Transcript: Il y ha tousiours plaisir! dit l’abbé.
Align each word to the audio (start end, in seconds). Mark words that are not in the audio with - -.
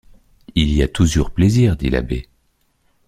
Il 0.55 0.71
y 0.73 0.81
ha 0.81 0.87
tousiours 0.87 1.29
plaisir! 1.29 1.77
dit 1.77 1.91
l’abbé. 1.91 2.27